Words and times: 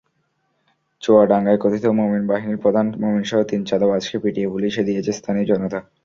চুয়াডাঙ্গায় 1.01 1.59
কথিত 1.63 1.85
মোমিন 1.97 2.23
বাহিনীর 2.27 2.61
প্রধান 2.63 2.85
মোমিনসহ 3.01 3.39
তিন 3.43 3.61
চাঁদাবাজকে 3.65 4.17
পিটিয়ে 4.23 4.51
পুলিশে 4.53 4.81
দিয়েছে 4.87 5.11
স্থানীয় 5.19 5.45
জনতা। 5.51 5.79